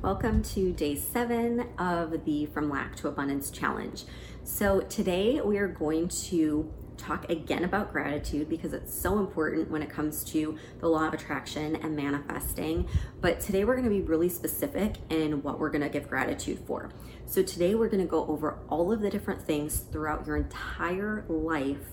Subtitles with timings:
[0.00, 4.04] Welcome to day seven of the From Lack to Abundance Challenge.
[4.44, 9.82] So, today we are going to talk again about gratitude because it's so important when
[9.82, 12.88] it comes to the law of attraction and manifesting.
[13.20, 16.60] But today we're going to be really specific in what we're going to give gratitude
[16.64, 16.92] for.
[17.26, 21.24] So, today we're going to go over all of the different things throughout your entire
[21.28, 21.88] life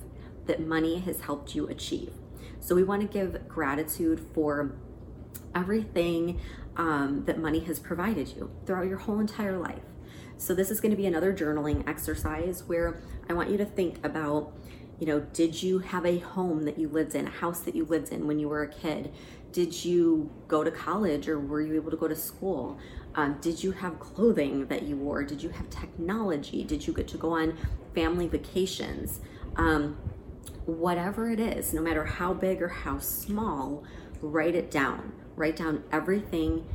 [0.46, 2.14] that money has helped you achieve.
[2.60, 4.76] So, we want to give gratitude for
[5.54, 6.40] everything
[6.78, 9.84] um, that money has provided you throughout your whole entire life.
[10.38, 14.06] So, this is going to be another journaling exercise where I want you to think
[14.06, 14.54] about,
[15.00, 17.86] you know, did you have a home that you lived in, a house that you
[17.86, 19.14] lived in when you were a kid?
[19.54, 22.78] Did you go to college or were you able to go to school?
[23.16, 25.24] Um, did you have clothing that you wore?
[25.24, 26.66] Did you have technology?
[26.66, 27.58] Did you get to go on
[27.94, 29.22] family vacations?
[29.56, 29.96] Um,
[30.66, 33.86] whatever it is, no matter how big or how small,
[34.28, 36.66] write it down write down everything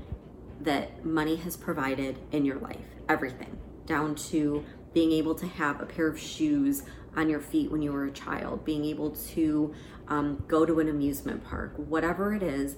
[0.60, 2.76] that money has provided in your life,
[3.08, 6.82] everything, down to being able to have a pair of shoes
[7.16, 9.74] on your feet when you were a child, being able to
[10.08, 12.76] um, go to an amusement park, whatever it is,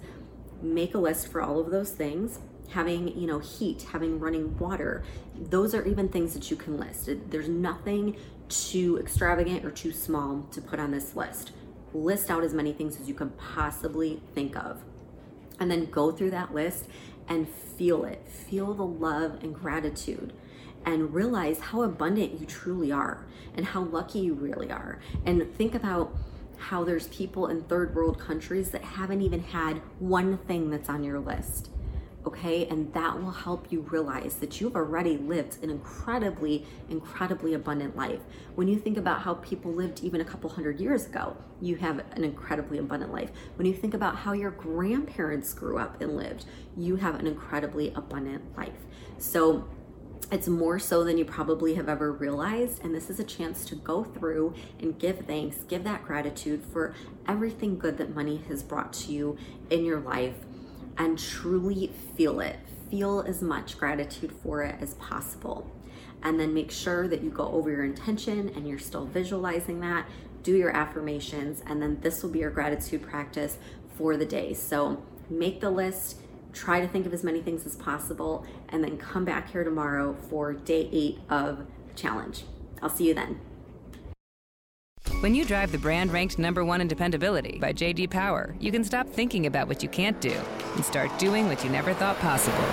[0.62, 2.38] make a list for all of those things.
[2.70, 5.02] Having, you know, heat, having running water,
[5.36, 7.10] those are even things that you can list.
[7.28, 8.16] There's nothing
[8.48, 11.52] too extravagant or too small to put on this list.
[11.94, 14.82] List out as many things as you can possibly think of
[15.60, 16.86] and then go through that list
[17.28, 18.26] and feel it.
[18.26, 20.32] Feel the love and gratitude
[20.84, 24.98] and realize how abundant you truly are and how lucky you really are.
[25.24, 26.14] And think about
[26.56, 31.04] how there's people in third world countries that haven't even had one thing that's on
[31.04, 31.70] your list
[32.26, 32.66] okay?
[32.66, 38.20] And that will help you realize that you've already lived an incredibly, incredibly abundant life.
[38.54, 41.98] When you think about how people lived even a couple hundred years ago, you have
[42.12, 43.30] an incredibly abundant life.
[43.56, 46.44] When you think about how your grandparents grew up and lived,
[46.76, 48.78] you have an incredibly abundant life.
[49.18, 49.68] So,
[50.30, 52.82] it's more so than you probably have ever realized.
[52.82, 56.94] And this is a chance to go through and give thanks, give that gratitude for
[57.28, 59.36] everything good that money has brought to you
[59.68, 60.36] in your life
[60.98, 62.56] and truly feel it.
[62.90, 65.70] Feel as much gratitude for it as possible.
[66.22, 70.06] And then make sure that you go over your intention and you're still visualizing that.
[70.42, 73.58] Do your affirmations, and then this will be your gratitude practice
[73.96, 74.54] for the day.
[74.54, 76.18] So make the list,
[76.52, 80.16] try to think of as many things as possible, and then come back here tomorrow
[80.28, 82.44] for day eight of the challenge.
[82.82, 83.40] I'll see you then.
[85.20, 88.82] When you drive the brand ranked number one in dependability by JD Power, you can
[88.82, 90.34] stop thinking about what you can't do
[90.74, 92.64] and start doing what you never thought possible.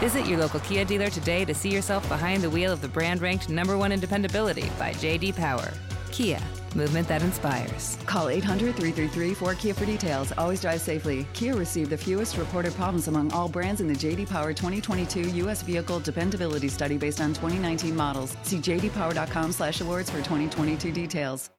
[0.00, 3.20] Visit your local Kia dealer today to see yourself behind the wheel of the brand
[3.20, 5.72] ranked number one in dependability by JD Power.
[6.10, 6.40] Kia,
[6.74, 7.96] movement that inspires.
[8.06, 10.32] Call 800 333 4KIA for details.
[10.36, 11.26] Always drive safely.
[11.32, 15.62] Kia received the fewest reported problems among all brands in the JD Power 2022 U.S.
[15.62, 18.36] Vehicle Dependability Study based on 2019 models.
[18.42, 21.50] See jdpower.com slash awards for 2022 details.